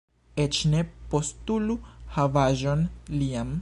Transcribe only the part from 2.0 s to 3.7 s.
havaĵon lian.